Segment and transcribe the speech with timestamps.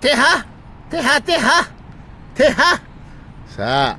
[0.00, 0.46] ては
[0.88, 1.68] てはては
[2.34, 2.80] ては
[3.48, 3.98] さ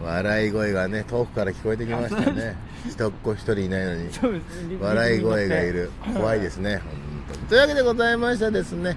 [0.00, 2.56] 笑い声がね、遠くから聞こえてきましたね。
[2.88, 4.10] 人っ子一人いないのに、
[4.80, 5.90] 笑い声がいる。
[6.14, 6.84] 怖いですね、本
[7.28, 7.46] 当に。
[7.48, 8.96] というわけでございましたですね。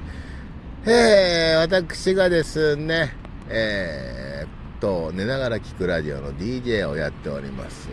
[0.86, 3.16] えー、私がですね、
[3.50, 4.50] えー、っ
[4.80, 7.90] と、寝ながら聞くラジオの DJ をやっております。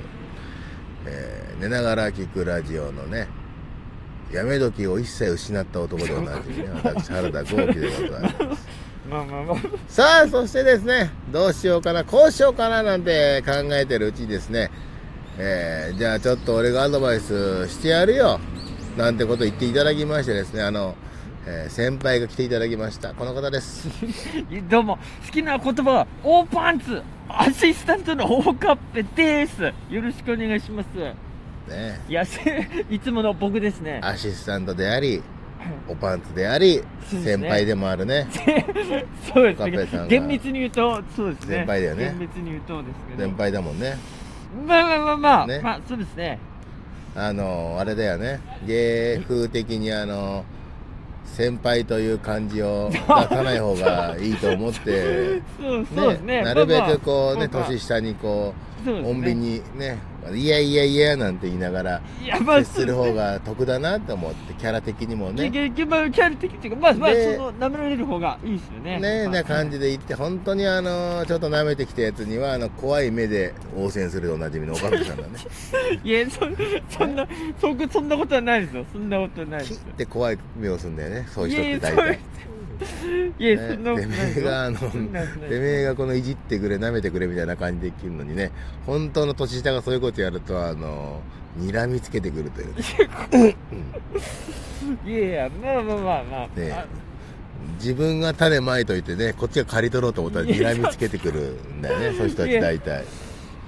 [1.07, 3.29] えー、寝ながら聞くラジオのね、
[4.33, 8.69] やめ時を一切失った男でおなじみね、私、原田豪輝でございます。
[9.09, 14.71] まあまあまあさあ、そしてですね、どうしようかな、こうしようかななんて考えてるうちにですね、
[15.39, 18.41] えー、じゃあちょっと俺がアドバイスしてやるよ、
[18.97, 20.97] なんてこと言っていただきましてですね、あの、
[21.47, 23.15] えー先輩が来ていただきました。
[23.15, 23.89] この方です。
[24.69, 30.89] どうも好きな言葉はオーパンツアシスタントのオーカッペですよろしくお願いします
[31.69, 34.01] ね、いやせいつもの僕ですね。
[34.03, 35.23] アシスタントであり、
[35.89, 37.23] おパンツであり、そうですね。
[37.25, 38.27] 先輩でもあるね。
[39.33, 41.57] そうですオカッペさんがね厳密に言うとそうですね。
[41.57, 42.05] 先輩だよね。
[42.05, 43.29] 厳密に言うとですけど。
[43.29, 43.97] 先輩だもんね。
[44.67, 45.61] まあまあまあまあ、ね。
[45.63, 46.39] まあそうですね。
[47.15, 48.41] あの、あれだよね。
[48.67, 50.45] 芸風的にあの、
[51.25, 56.43] 先輩という漢字を 出さない方がいいと思って、 そうそうですね。
[56.43, 57.71] なるべくこうね、まあまあ。
[57.71, 59.13] 年下にこう、そうですね。
[59.13, 59.99] 穏便にね、
[60.35, 62.03] いやいやいやなんて言いながら、
[62.59, 69.01] 接する方が得だなと思って、キャラ的にもね、キャラ的っていうかまあまあでその舐められる方がいいですよね。
[69.01, 69.33] ねまあ。
[69.35, 75.29] な感じで言って、本当にあの、ちょっと舐めてきたやつには、あの、怖い目で応戦するでおなじみの岡部さんがね、
[76.03, 76.41] いやそ
[76.91, 77.27] そんな
[77.61, 78.85] そそんなことはないですよ。
[78.93, 79.93] そんなことはないですよ。
[79.97, 82.19] て怖い目をするんだよね、そういう人って大体。
[83.39, 88.53] いやそんなことね、ないてめえがあの、てめえがこのいじってくれ、舐めてくれみたいな感じできるのにね、
[88.87, 91.21] 本当の年下がそういうことやると、あの、
[91.59, 92.75] 睨みつけてくるという。
[92.75, 93.57] ね。
[95.05, 96.87] いやいやまあまあまあまあ、ねあ
[97.79, 103.05] 自分が種まいといてね、こっちが刈り取ろうと思ったら睨みつけてくるんだよね、そういう人たち大体。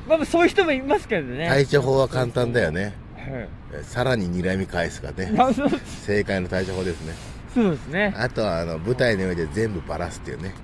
[0.06, 1.48] まあまあそういう人もいますけどね。
[1.48, 2.94] 対処法は簡単だよね。
[3.16, 3.84] はい。
[3.84, 5.32] さらに睨み返すがね、
[6.06, 7.14] 正解の対処法ですね。
[7.54, 10.54] そうですねあとは、あの、舞台の上で全部バラすっていうね。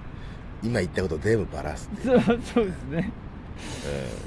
[0.62, 1.89] 今言ったこと全部バラす。
[2.03, 3.12] そうそうですね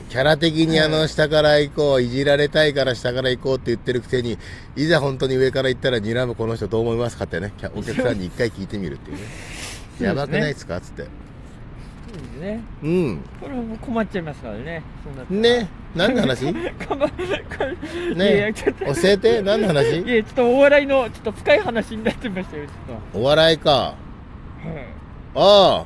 [0.10, 4.38] キャラ的にあの、下から行こう、いじられたいから下から行こうって言ってるくせに、
[4.76, 9.24] いざ本当に上から行ったら睨むこの人どう思いますかってね、お客さんに一回聞いてみるっていうね。
[9.98, 11.27] すねやばくないですかつって。
[12.18, 13.22] そうですねうん。
[13.40, 14.82] これはもう困っちゃいますからね。
[15.04, 15.68] そうなね。
[15.96, 16.46] 何の話？
[16.52, 16.74] ね。
[18.54, 18.64] 教
[19.04, 19.42] えて。
[19.42, 20.02] 何の話？
[20.02, 23.96] いやちょっとお笑いのちょっと深い話になってましたよちょっお笑いか。
[24.64, 24.86] とはい。
[25.36, 25.86] あ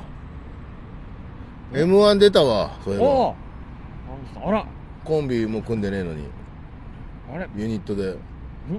[1.76, 3.34] M1 出たわ、そういえば。
[4.48, 4.66] あら。
[5.04, 6.24] コンビも組んでねえのに、
[7.34, 7.48] あれ？
[7.56, 8.16] ユニットで。
[8.70, 8.74] ん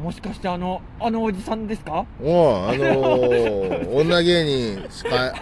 [0.00, 2.06] んもしかしてあのあのおじさんですか？
[2.22, 4.44] おうあのー、 女芸
[4.78, 5.32] 人しか、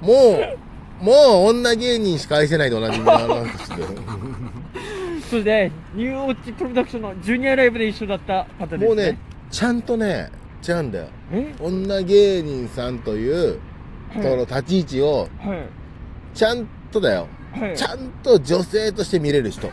[0.00, 0.12] も
[1.00, 1.14] う、もう
[1.50, 3.84] 女芸人しか愛せないでおなじみのあの人で
[5.28, 8.86] それでニューオッチプロダクションのジュニアライブで一緒だった方ですね。
[8.86, 9.18] もうね、
[9.50, 10.30] ちゃんとね、
[10.66, 11.06] 違うんだよ。
[11.32, 11.54] え？
[11.60, 13.60] 女芸人さんという、
[14.14, 15.68] その立ち位置を、はい。
[16.34, 17.28] ちゃんとだよ。
[17.52, 17.76] はい。
[17.76, 19.68] ちゃんと女性として見れる人。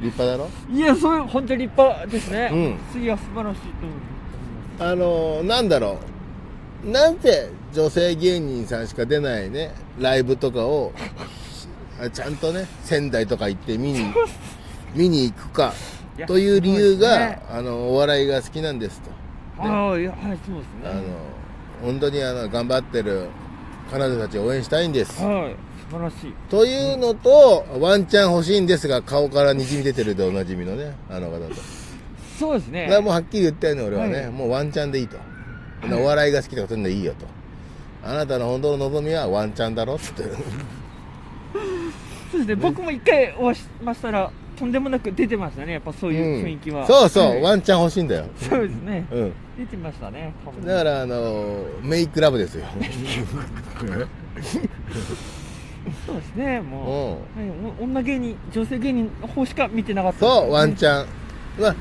[0.00, 0.48] 立派だろ？
[0.72, 2.78] いやそういう本当に立派ですね。
[2.94, 3.02] うん。
[3.02, 5.98] いや素晴らしいと思いあのー、なんだろ
[6.86, 6.90] う。
[6.90, 10.92] なんて女性芸人さんしか出ないね、ライブとかを、
[12.02, 14.12] あちゃんとね、仙台とか行って見に、
[14.94, 15.74] 見に行くか
[16.26, 17.42] という理由が、ね。
[17.50, 19.10] あの、お笑いが好きなんですと。
[19.58, 21.06] ますああいやはいそうですあのね、
[21.82, 23.28] 本当にあの、頑張ってる
[23.90, 25.22] 彼女たちを応援したいんです。
[25.22, 31.54] はい素晴らしいというのと、ワンチャン欲しいんですが、顔からにじみ出てるでおなじみのね、あの方と。
[32.38, 34.14] そうですねだからもうはっきり言ったよね、俺はね。
[34.14, 35.16] はいもうワンチャンでいいと。
[35.92, 37.26] お笑いが好きとかそういうのでいいよと。
[38.02, 40.22] あなたの本当の望みはワンチャンだろって。
[42.30, 48.26] そうですね僕も一回お会いしましたらとんでもなく出てましたねやっぱそういう雰囲気は、そうそう、はいワンチャン欲しいんだよ。
[48.36, 49.32] そうですねうん。
[49.58, 50.32] 出てましたね
[50.64, 52.64] だから、あのメイクラブですよ。
[56.06, 57.48] そうですねもう、うん。
[57.50, 61.06] はい、お女芸人女性芸人の方しか見てなかったそう、ワンャチャン。
[61.58, 61.74] まあ、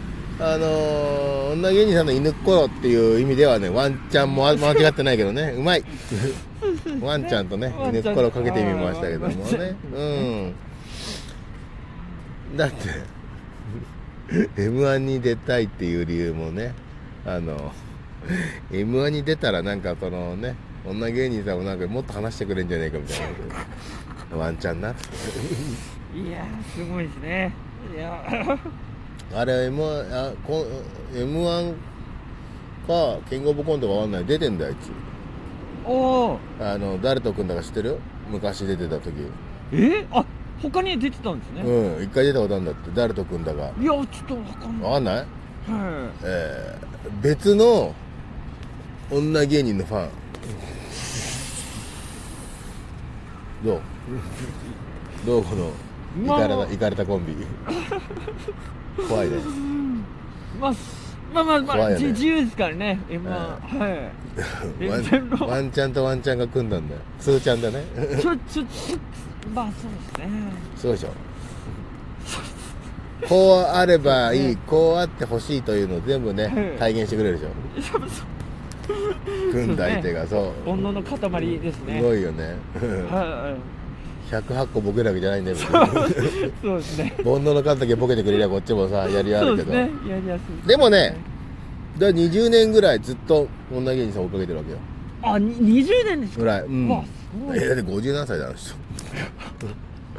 [0.54, 5.84] あのー女芸人さんの犬っこよっていう意味ではね、ワンチャンもあ間違ってないけどね、 うまい。
[7.02, 9.76] ワンちゃんとね、犬っころかけてみましたけどもね。
[9.96, 10.56] うん。
[12.56, 12.90] だって、
[14.62, 16.74] M1 に出たいっていう理由もね、
[17.26, 17.72] あの、
[18.72, 20.56] M1 に出たらなんかそのね、
[20.86, 23.20] 女芸人さんもなんかもっと話してくれんじゃねえかみたい
[24.32, 24.38] な。
[24.38, 24.90] ワンチャンな。
[24.90, 24.94] い
[26.32, 27.54] やーすごいですね。
[27.96, 28.58] いや。
[29.36, 30.66] あれ M1 あこ
[31.14, 31.74] M1
[32.88, 34.92] かキングオブコントかわかんない出てんだよあいつ。
[35.86, 35.94] お
[36.32, 38.00] おあの誰と組んだか知ってる？
[38.30, 39.14] 昔出てた時。
[39.74, 40.06] え？
[40.12, 40.26] あ
[40.62, 43.72] 他に出てたんですね、うん一回出たことあるんだって誰と組んだか。
[43.80, 44.90] いやちょっとわかんない。
[44.90, 45.16] わかんない？
[45.16, 47.94] はえー、別の
[49.12, 50.10] 女芸人のファン
[53.64, 53.82] どう？
[55.26, 55.72] どうこの
[56.18, 56.40] イまあ。
[56.40, 57.36] カれたイカれたコンビ？
[59.08, 59.38] 怖いね。
[59.38, 59.40] い
[60.60, 60.74] まあ
[61.34, 61.98] まあまあまあ、ね。
[61.98, 63.00] じ自由ですからね。
[63.10, 63.60] 今、は
[63.90, 64.12] い。
[64.90, 67.02] ワンワンちゃんとワンちゃんが組んだんだよ。
[67.20, 67.84] スーちゃんだね。
[68.22, 68.98] ちょちょちょ
[69.54, 70.30] まあそうですね。
[70.76, 71.10] そうでしょ。
[73.28, 78.00] こうあればいいこうあってほしいというのを全部ねうん体現してくれるでしょ
[79.52, 80.70] 組んだ相手がそう。
[80.70, 82.00] 煩悩の塊ですね。
[82.00, 82.56] すごいよね。
[83.10, 84.34] はい。
[84.34, 85.66] 108個ボケるわけじゃないんだよそ
[86.76, 87.14] うですね。
[87.18, 89.72] 煩悩の数だけボケてくれりゃこっちもさやりあるけど。
[89.72, 90.10] ですね。
[90.10, 91.16] やりやすいでもね
[91.98, 94.78] だから20年ぐらいずっと女芸人さん追っかけてるわけよ。
[95.24, 96.40] あに20年ですか？
[96.42, 96.62] ぐらい。
[96.62, 96.90] うん。
[96.90, 97.10] わす
[97.46, 97.58] ごい。
[97.58, 98.76] えだって50何歳だあの人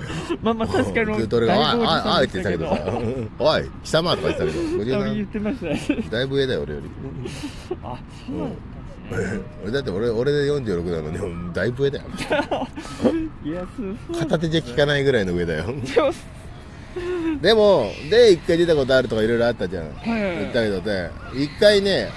[0.43, 1.17] まあまあ確かに。
[1.19, 2.67] ずっと俺が「だいぶおじあいあい」さんでって言ってたけど。
[2.77, 2.99] さ
[3.39, 6.05] 「おい貴様」とか言ってたけど50多分言っ何てましたね。
[6.11, 6.91] だいぶ上だよ俺より。
[7.83, 8.49] あそうだっ
[9.11, 9.41] たんね。
[9.63, 12.05] 俺だって俺俺で46なのにだいぶ上だよ。
[13.45, 15.65] いやそうそう片手じゃ効かないぐらいの上だよ。
[17.41, 19.85] でもで一回出たことあるとかいろいろあったじゃん。
[19.85, 21.11] はい言ったけどね。
[21.35, 22.11] 一回ね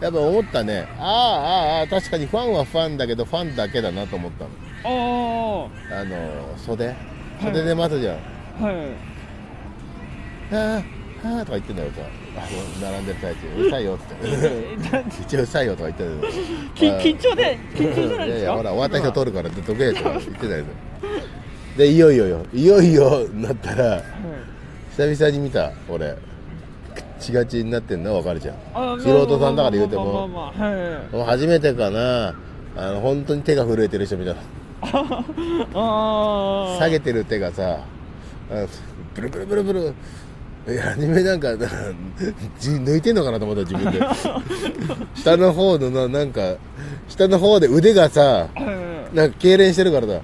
[0.00, 0.88] やっぱ思ったね。
[0.98, 4.50] ああああああ確かにファンはファンだけどファンだけだなと思ったの
[4.84, 5.68] あ
[6.00, 6.94] あの袖？
[7.40, 8.76] 袖で待つじゃん、あはい。
[10.54, 10.82] は
[11.22, 12.00] あはあとか言ってんだよさ
[12.36, 12.40] あ
[12.86, 13.46] の並んでる最中。
[13.58, 14.14] うるさいよって。
[15.22, 16.32] 一応うるさいよとか言ってんだよ
[16.74, 18.52] き緊張で緊張じゃないいやいですか？
[18.52, 20.32] やほら終わった人通るからどけとか言って。
[20.32, 20.64] たよ。
[21.76, 22.46] でいよいよよ。
[22.52, 24.02] いよいよなったらはい
[24.96, 26.16] 久々に見た俺。
[27.18, 28.56] 血が血になってんの分かるじゃん。
[28.74, 30.52] あ素人さんだから言うても。
[31.24, 32.34] 初めてかな。
[32.76, 34.42] あの本当に手が震えてる人見たのあ
[35.74, 37.84] あ下げてる手がさ
[39.14, 39.94] ブルブルブルブル。
[40.64, 41.56] いや初めなんか
[42.60, 44.00] じ抜いてんのかなと思った自分で。
[45.14, 46.54] 下の方のななんか
[47.08, 48.46] 下の方で腕がさは
[49.12, 50.20] いなんか痙攣してるからだ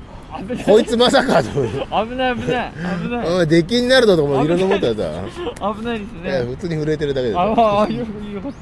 [0.64, 2.72] こいつまさかと思危ない危ない。
[3.02, 3.28] 危ない。
[3.28, 4.48] お前出禁になるぞとかもい。
[4.48, 5.74] ろんな思ったらさ。
[5.74, 6.44] 危ないですね。
[6.50, 7.40] 普通に震えてるだけでさ。
[7.40, 7.96] ああよかった
[8.30, 8.52] よかっ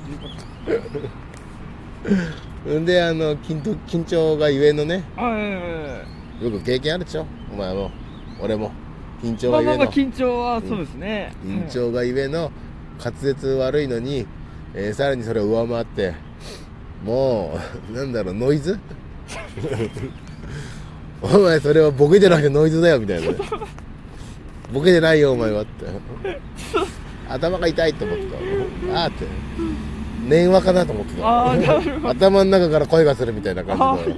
[2.40, 2.45] た
[2.80, 5.04] んであの緊張緊張がゆえのね。
[6.42, 7.26] よく経験あるでしょ？
[7.52, 7.90] お前も。
[8.40, 8.70] 俺も。
[9.22, 11.32] 緊張まあまあまあがゆえの緊張はそうですね。
[11.44, 12.50] 緊張がゆえの
[13.02, 14.26] 滑舌悪いのに、
[14.74, 16.14] えーさらにそれを上回って
[17.04, 17.58] も
[17.90, 18.78] う なんだろうノイズ？
[21.22, 23.28] お前それはボケじゃなくてノイズだよみたいな。
[23.32, 23.38] ね
[24.72, 25.86] ボケじゃないよお前はって。
[27.28, 28.24] 頭が痛いと思って
[28.92, 29.00] た。
[29.00, 29.24] ああって
[30.28, 32.08] 念話かなと思ってた。
[32.11, 34.11] 頭の中から声がするみたいなあ感じで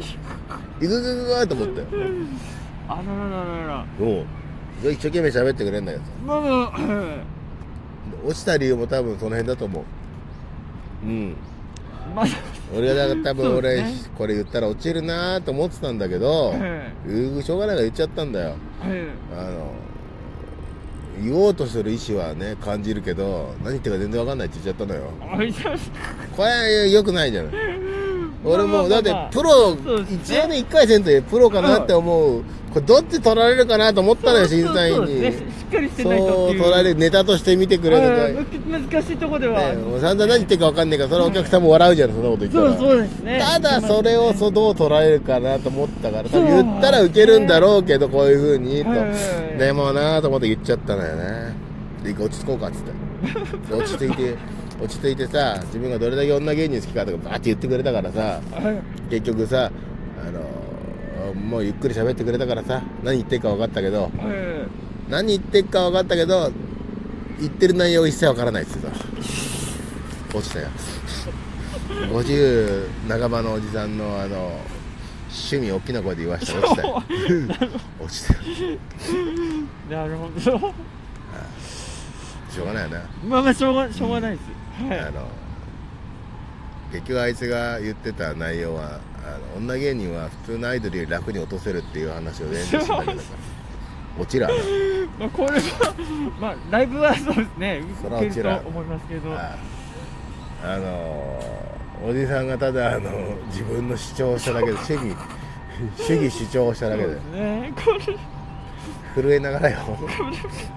[0.80, 1.82] ーいぐぐぐぐと思って。
[2.88, 4.24] あらららららもう。
[4.80, 6.72] 一生懸命喋ってくれんだよまあま
[8.24, 11.06] 落ちた理由も多分その辺だと思う。
[11.06, 11.36] うん。
[12.14, 12.26] まあ。
[12.74, 13.92] 俺が多分俺、ね。
[14.16, 16.58] これ言ったら落ちるなと思ってたんだけど、はい
[17.06, 18.50] うーしょうがないから言っちゃったんだよ。
[18.50, 18.56] はい
[19.36, 19.72] あの
[21.22, 25.10] 言おうとする意思はね感じるけど何言ってるか全然わかんないって言っちゃったのよ。
[26.36, 27.52] これ良くないじゃない
[28.44, 29.76] 俺もだってプロ
[30.08, 32.42] 一応ね1回戦とプロかなって思う
[32.72, 35.20] これどっち取られるかなと思ったのよ審査員に。
[35.20, 36.62] ですねしっかりしてそうないとっていう。
[36.62, 42.68] 取られるネタとして見てくれはいるむ難しいところでは、ねもう散々何言ってるかわかんないからそれはお客さんも笑うじゃんそんなこと言ったら。
[42.68, 43.40] そうそうですね。
[43.40, 49.58] ただそれをそうどう捉えるかなと思ったから言ったらウケるんだろうけどこういうふうにと。
[49.58, 51.56] でもなと思って言っちゃったのよね。
[52.04, 52.92] 落ち着こうかっつって。
[53.74, 54.36] 落ち着いて
[54.80, 58.80] 落ち着いてさ自分がどれだけ女芸人好きかとかバーって言ってくれたからさはい。
[59.10, 59.70] 結局さ
[60.24, 64.12] あのもうゆっくり喋ってくれたからさ何言ってるか分かったけどはい。
[65.10, 66.52] 何言ってるか分かったけど
[67.40, 68.92] 言ってる内容が一切分からないっつってた
[70.38, 70.68] 落ちたよ。
[72.12, 74.60] 50半ばのおじさんのあの
[75.30, 77.02] 趣味大きな声で言わしたら落ちたよ。
[78.00, 78.38] 落ちたよ。
[79.90, 80.40] なるほど。
[80.40, 84.42] しょうがないよな、まあまあしょうがしょうがないです
[84.86, 84.98] はい。
[85.00, 85.26] あの
[86.92, 93.24] 結局あいつが言ってた内容はあの女芸人は普通のアイドルより楽に落とせるっていう話を連想しただけだから
[94.18, 94.40] 落ち
[95.18, 95.94] まあこれは
[96.40, 97.82] まあライブはそうですね。
[98.02, 99.34] そら落ちらと思いますけど。
[99.34, 99.56] あ
[100.64, 101.68] あの
[102.04, 103.10] おじさんがただあの
[103.48, 105.16] 自分の主張をしただけで 主義
[105.96, 107.14] 主義主張をしただけで。
[107.32, 107.72] ね。
[109.14, 109.78] 震えながらよ。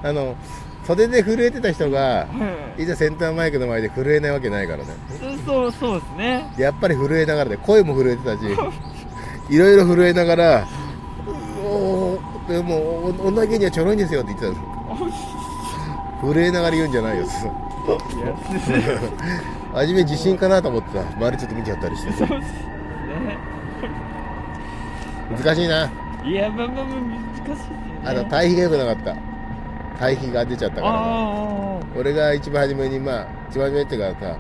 [0.04, 0.36] あの
[0.86, 4.86] 袖で震えてた人がはいいざセンターマイクの前で震えないわけないからね。
[5.46, 6.54] そうそうですね。
[6.58, 8.40] やっぱり震えながらで声も震えてたし
[9.50, 10.68] いろいろ震えながら
[11.64, 17.26] 「おーでもお女芸人はちょろいんですよ」って言ってたの震えながら言うんじゃないよ
[19.74, 23.38] 初め自信かなと思ってた周りちょっと見ちゃったりしてそうですね
[25.44, 25.90] 難しいな
[26.24, 27.64] いやまあまあまあ難しい
[28.06, 29.31] あと対比が良くなかった
[30.02, 30.90] 対比が出ちゃったから。
[32.00, 34.38] 俺が一番初めにまあ一番初めっていうかさ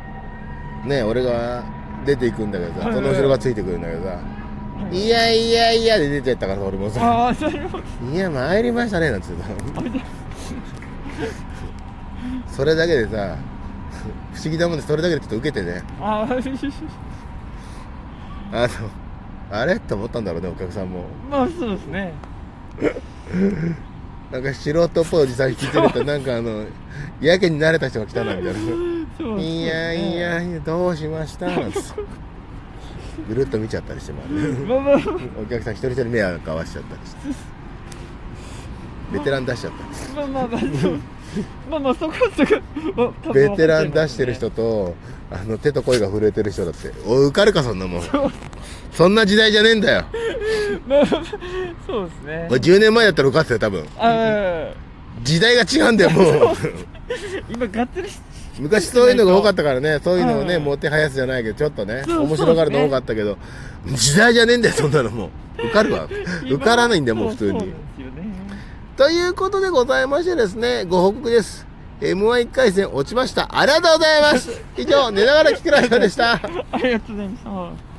[0.85, 1.63] ね俺が
[2.05, 4.19] 出ていくんだけどさはいその後ろがついてくるんだけどさ
[4.91, 9.49] 「いやいやいや」で出ちゃったから俺もあさああなるほど「いや参りましたね」なんつってた
[12.47, 13.35] それだけでさ
[14.33, 15.83] 不思議だもんでそれだけでちょっと受けてね。
[15.99, 16.27] あああ
[18.67, 18.89] の
[19.51, 19.75] あれ？
[19.75, 21.03] って思ったんだろうねお客さんも。
[21.29, 22.13] まあそうですね
[24.31, 26.65] なんか素人っぽいおじさん聞いてるとなんかあの
[27.19, 28.59] やけに慣れた人が来たなみたいな。
[29.41, 31.47] いやいやいやどうしました？
[31.47, 32.01] なんつって
[33.27, 34.65] ぐるっと見ちゃったりしてもある。
[34.65, 34.69] ね
[35.39, 37.21] お客さん一人一人目合わしちゃったりして。
[39.11, 39.73] ベテラン出しちゃっ
[40.15, 40.15] た。
[40.15, 40.61] まあまあまあ。
[41.69, 44.95] まあまあそこそこベテラン出してる人と
[45.29, 46.91] あの手と声が震えてる人だって。
[47.05, 48.01] おい受かるかそんなもん
[48.91, 50.05] そんな時代じゃねえんだよ。
[51.87, 52.47] そうですね。
[52.49, 53.85] おい10年前だったら受かってたよ多分。
[55.23, 56.25] 時代が違うんだよもう。
[57.49, 58.19] 今がっつりし
[58.59, 63.37] 昔そういうのが多かったからねそういうのをねうんもてはやすじゃないけどちょっとね面白がるの多かったけど
[63.87, 65.29] 時代じゃねえんだよそんなのもう。
[65.65, 66.07] 受かるわ。
[66.49, 67.59] 受からないんだよもう普通に。
[67.59, 67.73] ね。
[68.97, 71.65] ということでございましてですね、ご報告です。
[72.01, 73.47] M11 回戦落ちました。
[73.51, 74.61] ありがとうございます。
[74.77, 76.33] 以上、寝ながら聞くラジオでした。
[76.33, 76.37] あ
[76.77, 77.90] りがとうございました